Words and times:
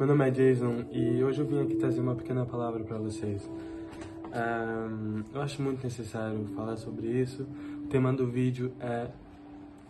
é 0.00 0.30
Jason 0.30 0.84
e 0.92 1.24
hoje 1.24 1.40
eu 1.40 1.46
vim 1.46 1.60
aqui 1.60 1.74
trazer 1.74 2.00
uma 2.00 2.14
pequena 2.14 2.46
palavra 2.46 2.84
para 2.84 2.98
vocês. 2.98 3.50
Um, 4.28 5.24
eu 5.34 5.42
acho 5.42 5.60
muito 5.60 5.82
necessário 5.82 6.46
falar 6.54 6.76
sobre 6.76 7.08
isso. 7.08 7.44
O 7.82 7.88
tema 7.88 8.12
do 8.12 8.24
vídeo 8.24 8.72
é 8.78 9.08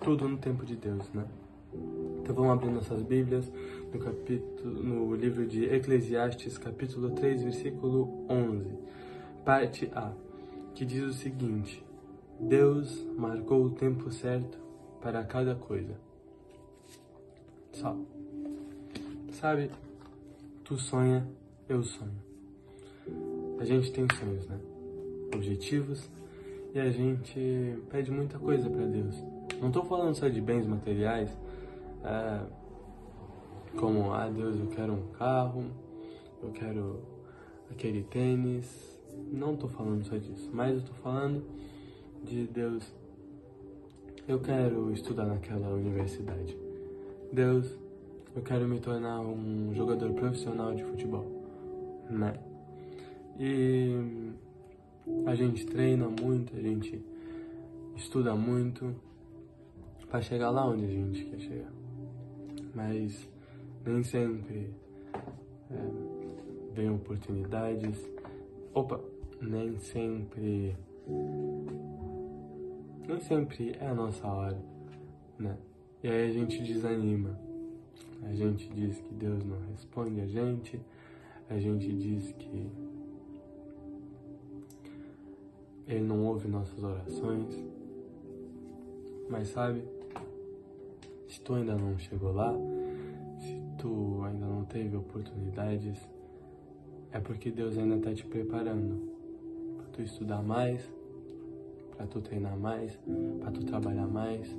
tudo 0.00 0.26
no 0.26 0.39
tempo 0.39 0.64
de 0.64 0.76
Deus, 0.76 1.12
né? 1.12 1.26
Então 2.22 2.34
vamos 2.34 2.52
abrir 2.52 2.71
nossas 2.71 3.02
Bíblias 3.02 3.52
no 3.93 4.00
capítulo, 4.00 4.82
no 4.82 5.14
livro 5.14 5.46
de 5.46 5.66
Eclesiastes, 5.66 6.56
capítulo 6.56 7.11
3, 7.11 7.43
versículo 7.43 8.25
11, 8.30 8.64
parte 9.45 9.90
A, 9.95 10.11
que 10.75 10.86
diz 10.86 11.03
o 11.03 11.12
seguinte: 11.12 11.84
Deus 12.40 13.06
marcou 13.14 13.62
o 13.62 13.70
tempo 13.70 14.11
certo 14.11 14.59
para 15.03 15.22
cada 15.22 15.54
coisa. 15.54 15.95
Só. 17.72 17.95
Sabe, 19.32 19.70
tu 20.68 20.77
sonha, 20.77 21.27
eu 21.67 21.82
sonho. 21.82 22.13
A 23.59 23.64
gente 23.64 23.90
tem 23.90 24.07
sonhos, 24.18 24.46
né? 24.46 24.61
Objetivos 25.35 26.07
e 26.75 26.79
a 26.79 26.90
gente 26.90 27.79
pede 27.90 28.11
muita 28.11 28.39
coisa 28.39 28.68
para 28.68 28.85
Deus. 28.85 29.17
Não 29.62 29.68
estou 29.68 29.82
falando 29.86 30.14
só 30.14 30.29
de 30.29 30.43
bens 30.43 30.67
materiais, 30.67 31.31
é, 32.05 32.41
como, 33.78 34.12
ah, 34.12 34.28
Deus, 34.28 34.61
eu 34.61 34.67
quero 34.67 34.92
um 34.92 35.06
carro, 35.12 35.64
eu 36.42 36.50
quero 36.50 37.00
aquele 37.70 38.03
tênis. 38.03 39.00
Não 39.33 39.55
estou 39.55 39.70
falando 39.70 40.05
só 40.05 40.19
disso, 40.19 40.50
mas 40.53 40.73
eu 40.73 40.78
estou 40.81 40.95
falando 40.97 41.45
de 42.23 42.47
Deus, 42.47 42.85
eu 44.29 44.39
quero 44.39 44.92
estudar 44.92 45.25
naquela 45.25 45.70
universidade. 45.70 46.55
Deus, 47.33 47.75
eu 48.34 48.43
quero 48.43 48.67
me 48.69 48.81
tornar 48.81 49.21
um 49.21 49.75
jogador 49.75 50.12
profissional 50.12 50.75
de 50.75 50.84
futebol, 50.84 51.27
né? 52.11 52.35
E 53.39 54.33
a 55.27 55.35
gente 55.35 55.67
treina 55.67 56.09
muito, 56.09 56.57
a 56.57 56.61
gente 56.61 57.05
estuda 57.97 58.35
muito 58.35 58.95
para 60.09 60.20
chegar 60.23 60.51
lá 60.51 60.67
onde 60.67 60.85
a 60.85 60.89
gente 60.89 61.25
quer 61.25 61.39
chegar. 61.39 61.73
Mas 62.75 63.29
nem 63.85 64.03
sempre 64.03 64.73
é, 65.70 66.75
vem 66.75 66.91
oportunidades. 66.91 67.98
Opa, 68.75 69.01
nem 69.41 69.79
sempre. 69.79 70.77
Nem 73.07 73.20
sempre 73.20 73.75
é 73.81 73.87
a 73.87 73.95
nossa 73.95 74.27
hora, 74.27 74.61
né? 75.39 75.57
E 76.03 76.09
aí 76.09 76.29
a 76.29 76.33
gente 76.33 76.63
desanima. 76.63 77.39
A 78.23 78.35
gente 78.35 78.69
diz 78.69 78.99
que 79.01 79.15
Deus 79.15 79.45
não 79.45 79.59
responde 79.71 80.21
a 80.21 80.27
gente, 80.27 80.81
a 81.49 81.59
gente 81.59 81.93
diz 81.93 82.33
que 82.33 82.71
Ele 85.87 86.05
não 86.05 86.27
ouve 86.27 86.49
nossas 86.49 86.83
orações. 86.83 87.65
Mas 89.31 89.49
sabe, 89.49 89.83
se 91.29 91.41
tu 91.41 91.55
ainda 91.55 91.75
não 91.75 91.99
chegou 91.99 92.33
lá, 92.33 92.55
se 93.39 93.63
tu 93.79 94.23
ainda 94.25 94.47
não 94.47 94.65
teve 94.65 94.97
oportunidades, 94.97 95.99
é 97.13 97.21
porque 97.21 97.51
Deus 97.51 97.79
ainda 97.79 97.97
está 97.97 98.13
te 98.13 98.25
preparando 98.25 99.09
para 99.77 99.87
tu 99.93 100.03
estudar 100.03 100.43
mais, 100.43 100.91
para 101.97 102.07
tu 102.07 102.21
treinar 102.21 102.59
mais, 102.59 102.99
para 103.41 103.51
tu 103.51 103.65
trabalhar 103.65 104.07
mais, 104.07 104.55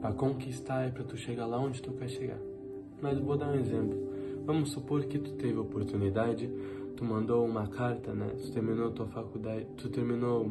para 0.00 0.12
conquistar 0.14 0.88
e 0.88 0.92
para 0.92 1.04
tu 1.04 1.16
chegar 1.16 1.46
lá 1.46 1.58
onde 1.58 1.82
tu 1.82 1.92
quer 1.92 2.08
chegar. 2.08 2.55
Mas 3.00 3.18
vou 3.18 3.36
dar 3.36 3.48
um 3.48 3.54
exemplo. 3.54 4.06
Vamos 4.44 4.70
supor 4.70 5.04
que 5.04 5.18
tu 5.18 5.32
teve 5.32 5.58
oportunidade, 5.58 6.50
tu 6.96 7.04
mandou 7.04 7.44
uma 7.44 7.66
carta, 7.66 8.14
né? 8.14 8.28
Tu 8.40 8.52
terminou 8.52 8.90
tua 8.90 9.06
faculdade, 9.06 9.66
tu 9.76 9.88
terminou 9.88 10.50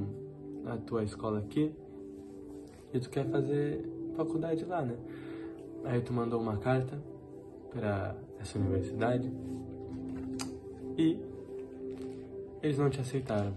a 0.66 0.78
tua 0.78 1.04
escola 1.04 1.40
aqui 1.40 1.72
e 2.94 3.00
tu 3.00 3.10
quer 3.10 3.26
fazer 3.30 3.90
faculdade 4.16 4.66
lá, 4.66 4.82
né? 4.82 4.96
Aí 5.86 6.02
tu 6.02 6.14
mandou 6.14 6.40
uma 6.42 6.58
carta 6.58 7.02
para 7.72 8.16
essa 8.40 8.60
universidade 8.60 9.32
e 10.98 11.20
eles 12.62 12.78
não 12.78 12.90
te 12.90 13.00
aceitaram. 13.00 13.54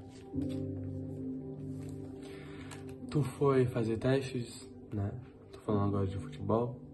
Tu 3.11 3.23
foi 3.23 3.65
fazer 3.67 3.97
testes, 3.97 4.69
né? 4.93 5.11
Tô 5.53 5.59
falando 5.61 5.89
agora 5.89 6.07
de 6.07 6.17
futebol 6.17 6.88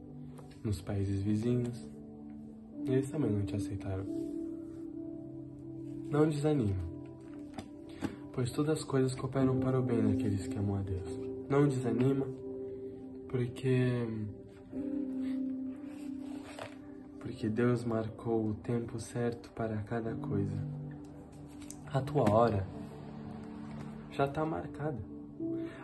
nos 0.64 0.80
países 0.80 1.22
vizinhos. 1.22 1.86
Eles 2.86 3.10
também 3.10 3.30
não 3.30 3.44
te 3.44 3.54
aceitaram. 3.54 4.04
Não 6.10 6.28
desanima, 6.28 6.82
pois 8.32 8.50
todas 8.50 8.78
as 8.78 8.84
coisas 8.84 9.14
cooperam 9.14 9.58
para 9.58 9.78
o 9.78 9.82
bem 9.82 10.00
daqueles 10.00 10.46
que 10.46 10.56
amam 10.58 10.76
a 10.76 10.82
Deus. 10.82 11.20
Não 11.48 11.68
desanima, 11.68 12.26
porque 13.28 14.06
porque 17.18 17.48
Deus 17.48 17.84
marcou 17.84 18.50
o 18.50 18.54
tempo 18.54 19.00
certo 19.00 19.50
para 19.52 19.78
cada 19.78 20.14
coisa. 20.14 20.56
A 21.92 22.00
tua 22.00 22.30
hora 22.30 22.66
já 24.12 24.26
está 24.26 24.44
marcada. 24.44 24.98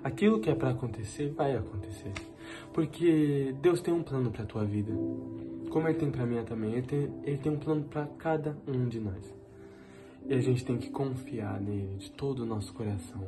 Aquilo 0.04 0.38
que 0.38 0.50
é 0.50 0.54
para 0.54 0.70
acontecer 0.70 1.32
vai 1.32 1.56
acontecer. 1.56 2.12
Porque 2.72 3.54
Deus 3.60 3.80
tem 3.80 3.92
um 3.92 4.02
plano 4.02 4.30
para 4.30 4.42
a 4.42 4.46
tua 4.46 4.64
vida. 4.64 4.92
Como 5.70 5.86
Ele 5.88 5.98
tem 5.98 6.10
para 6.10 6.26
mim 6.26 6.42
também. 6.44 6.72
Ele 6.72 6.82
tem, 6.82 7.10
ele 7.24 7.38
tem 7.38 7.52
um 7.52 7.58
plano 7.58 7.84
para 7.84 8.06
cada 8.18 8.56
um 8.66 8.88
de 8.88 9.00
nós. 9.00 9.34
E 10.26 10.34
a 10.34 10.40
gente 10.40 10.64
tem 10.64 10.76
que 10.76 10.90
confiar 10.90 11.60
nele 11.60 11.96
de 11.96 12.10
todo 12.10 12.40
o 12.40 12.46
nosso 12.46 12.72
coração. 12.72 13.26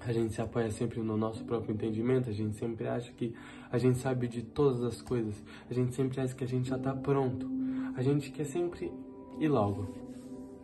A 0.00 0.12
gente 0.12 0.32
se 0.32 0.40
apoia 0.40 0.70
sempre 0.70 1.00
no 1.00 1.16
nosso 1.16 1.44
próprio 1.44 1.74
entendimento, 1.74 2.30
a 2.30 2.32
gente 2.32 2.56
sempre 2.56 2.86
acha 2.86 3.12
que 3.12 3.34
a 3.70 3.78
gente 3.78 3.98
sabe 3.98 4.26
de 4.26 4.42
todas 4.42 4.82
as 4.82 5.02
coisas, 5.02 5.42
a 5.68 5.74
gente 5.74 5.94
sempre 5.94 6.20
acha 6.20 6.34
que 6.34 6.44
a 6.44 6.48
gente 6.48 6.68
já 6.68 6.76
está 6.76 6.94
pronto, 6.94 7.48
a 7.94 8.02
gente 8.02 8.30
quer 8.30 8.44
sempre 8.44 8.90
ir 9.38 9.48
logo. 9.48 9.88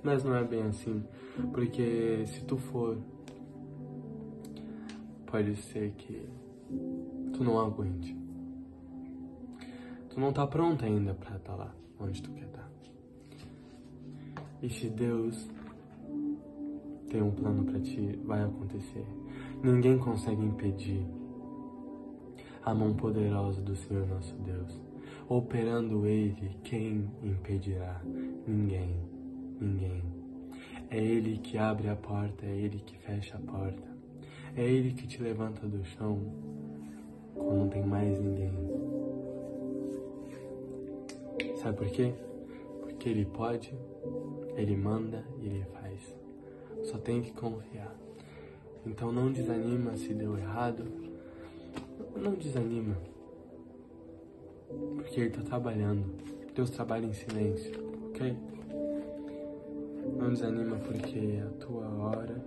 Mas 0.02 0.24
não 0.24 0.34
é 0.34 0.44
bem 0.44 0.62
assim, 0.62 1.02
porque 1.52 2.24
se 2.26 2.44
tu 2.44 2.56
for, 2.56 2.98
pode 5.26 5.56
ser 5.56 5.92
que 5.92 6.26
tu 7.34 7.42
não 7.42 7.58
aguente. 7.58 8.16
Tu 10.08 10.20
não 10.20 10.32
tá 10.32 10.46
pronto 10.46 10.84
ainda 10.84 11.12
para 11.12 11.36
estar 11.36 11.52
tá 11.52 11.56
lá 11.56 11.74
onde 11.98 12.22
tu 12.22 12.30
quer 12.30 12.46
estar. 12.46 12.62
Tá. 12.62 14.42
E 14.62 14.70
se 14.70 14.88
Deus 14.88 15.48
tem 17.10 17.20
um 17.20 17.32
plano 17.32 17.64
para 17.64 17.80
ti, 17.80 18.18
vai 18.24 18.42
acontecer. 18.42 19.04
Ninguém 19.62 19.98
consegue 19.98 20.42
impedir 20.42 21.04
a 22.64 22.72
mão 22.72 22.94
poderosa 22.94 23.60
do 23.60 23.74
Senhor 23.74 24.06
nosso 24.06 24.34
Deus. 24.36 24.80
Operando 25.28 26.06
Ele, 26.06 26.56
quem 26.62 27.10
impedirá? 27.22 28.00
Ninguém, 28.46 29.00
ninguém. 29.60 30.02
É 30.90 31.02
Ele 31.02 31.38
que 31.38 31.58
abre 31.58 31.88
a 31.88 31.96
porta, 31.96 32.46
é 32.46 32.56
Ele 32.56 32.78
que 32.78 32.96
fecha 32.98 33.36
a 33.36 33.40
porta. 33.40 33.82
É 34.56 34.62
Ele 34.62 34.92
que 34.92 35.06
te 35.06 35.20
levanta 35.20 35.66
do 35.66 35.84
chão 35.84 36.20
quando 37.44 37.58
não 37.58 37.68
tem 37.68 37.82
mais 37.82 38.18
ninguém. 38.18 38.52
Sabe 41.56 41.76
por 41.76 41.88
quê? 41.88 42.12
Porque 42.80 43.08
Ele 43.08 43.24
pode, 43.24 43.74
Ele 44.56 44.76
manda 44.76 45.24
e 45.40 45.46
Ele 45.46 45.64
faz. 45.64 46.14
Só 46.84 46.98
tem 46.98 47.22
que 47.22 47.32
confiar. 47.32 47.94
Então 48.86 49.12
não 49.12 49.30
desanima 49.30 49.96
se 49.96 50.12
deu 50.12 50.36
errado. 50.36 50.84
Não 52.16 52.32
desanima. 52.32 52.96
Porque 54.96 55.20
Ele 55.20 55.28
está 55.28 55.42
trabalhando. 55.42 56.04
Deus 56.54 56.70
trabalha 56.70 57.06
em 57.06 57.12
silêncio, 57.12 57.72
ok? 58.08 58.36
Não 60.16 60.30
desanima 60.30 60.76
porque 60.76 61.42
a 61.44 61.50
tua 61.64 61.88
hora 61.88 62.44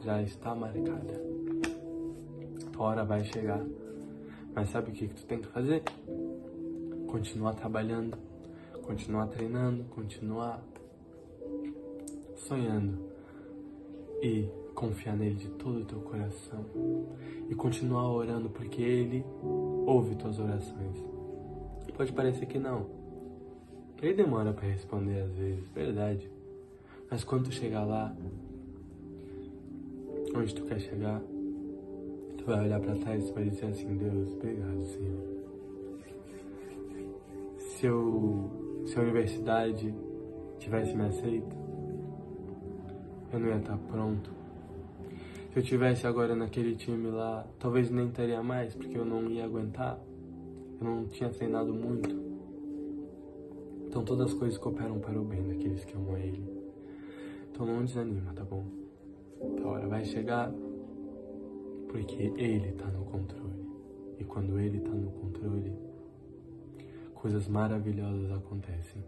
já 0.00 0.22
está 0.22 0.54
marcada 0.54 1.41
hora 2.82 3.04
vai 3.04 3.24
chegar. 3.24 3.64
Mas 4.54 4.68
sabe 4.70 4.90
o 4.90 4.92
que, 4.92 5.08
que 5.08 5.14
tu 5.14 5.24
tem 5.24 5.40
que 5.40 5.48
fazer? 5.48 5.82
Continuar 7.06 7.54
trabalhando, 7.54 8.16
continuar 8.82 9.26
treinando, 9.28 9.84
continuar 9.84 10.62
sonhando 12.36 12.98
e 14.20 14.48
confiar 14.74 15.16
nele 15.16 15.36
de 15.36 15.48
todo 15.50 15.80
o 15.80 15.84
teu 15.84 16.00
coração 16.00 16.66
e 17.48 17.54
continuar 17.54 18.10
orando 18.10 18.50
porque 18.50 18.82
ele 18.82 19.24
ouve 19.86 20.14
tuas 20.16 20.38
orações. 20.38 21.12
Pode 21.96 22.12
parecer 22.12 22.46
que 22.46 22.58
não. 22.58 22.86
Ele 24.00 24.14
demora 24.14 24.52
para 24.52 24.66
responder 24.66 25.20
às 25.20 25.32
vezes, 25.34 25.68
verdade. 25.68 26.28
Mas 27.10 27.22
quando 27.22 27.44
tu 27.44 27.52
chegar 27.52 27.84
lá, 27.84 28.14
onde 30.34 30.54
tu 30.54 30.64
quer 30.64 30.80
chegar, 30.80 31.22
Tu 32.42 32.46
vai 32.46 32.64
olhar 32.64 32.80
para 32.80 32.96
trás 32.96 33.28
e 33.28 33.32
vai 33.32 33.44
dizer 33.44 33.66
assim: 33.66 33.96
Deus, 33.96 34.32
obrigado, 34.34 34.84
Senhor. 34.84 35.22
Se 37.56 37.86
eu 37.86 38.50
se 38.84 38.98
a 38.98 39.02
universidade 39.02 39.94
tivesse 40.58 40.96
me 40.96 41.04
aceito, 41.04 41.56
eu 43.32 43.38
não 43.38 43.46
ia 43.46 43.58
estar 43.58 43.78
pronto. 43.78 44.32
Se 45.52 45.60
eu 45.60 45.62
tivesse 45.62 46.04
agora 46.04 46.34
naquele 46.34 46.74
time 46.74 47.10
lá, 47.10 47.46
talvez 47.60 47.90
nem 47.92 48.08
estaria 48.08 48.42
mais, 48.42 48.74
porque 48.74 48.98
eu 48.98 49.04
não 49.04 49.30
ia 49.30 49.44
aguentar. 49.44 50.00
Eu 50.80 50.84
não 50.84 51.06
tinha 51.06 51.30
treinado 51.30 51.72
muito. 51.72 52.10
Então 53.86 54.04
todas 54.04 54.32
as 54.32 54.34
coisas 54.34 54.58
cooperam 54.58 54.98
para 54.98 55.16
o 55.16 55.24
bem 55.24 55.46
daqueles 55.46 55.84
que 55.84 55.94
amam 55.94 56.16
a 56.16 56.18
Ele. 56.18 56.42
Então 57.52 57.64
não 57.64 57.84
desanima, 57.84 58.32
tá 58.32 58.42
bom? 58.42 58.64
A 59.62 59.68
hora 59.68 59.86
vai 59.86 60.04
chegar, 60.04 60.52
porque 61.92 62.32
Ele 62.36 62.70
está 62.70 62.86
no 62.86 63.04
controle. 63.04 63.62
E 64.18 64.24
quando 64.24 64.58
Ele 64.58 64.78
está 64.78 64.90
no 64.90 65.10
controle, 65.10 65.72
coisas 67.14 67.46
maravilhosas 67.46 68.32
acontecem. 68.32 69.04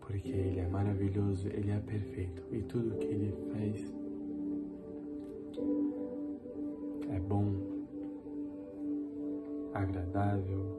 Porque 0.00 0.30
Ele 0.30 0.60
é 0.60 0.66
maravilhoso, 0.66 1.46
Ele 1.48 1.70
é 1.70 1.78
perfeito. 1.78 2.42
E 2.50 2.62
tudo 2.62 2.96
que 2.96 3.06
Ele 3.06 3.34
fez 3.52 3.94
é 7.10 7.20
bom, 7.20 7.54
agradável, 9.74 10.78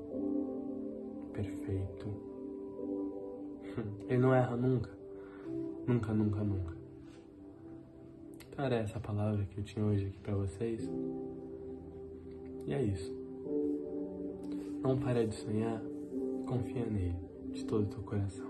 perfeito. 1.31 2.07
Ele 4.09 4.17
não 4.17 4.33
erra 4.33 4.57
nunca. 4.57 4.89
Nunca, 5.85 6.11
nunca, 6.11 6.43
nunca. 6.43 6.78
Então 8.59 8.65
era 8.65 8.83
essa 8.83 8.99
palavra 8.99 9.45
que 9.45 9.57
eu 9.57 9.63
tinha 9.63 9.85
hoje 9.85 10.07
aqui 10.07 10.19
para 10.19 10.35
vocês. 10.35 10.91
E 12.67 12.73
é 12.73 12.83
isso. 12.83 13.09
Não 14.83 14.99
pare 14.99 15.25
de 15.27 15.35
sonhar, 15.35 15.81
confia 16.45 16.85
nele 16.85 17.15
de 17.53 17.63
todo 17.63 17.83
o 17.83 17.85
teu 17.85 18.03
coração. 18.03 18.48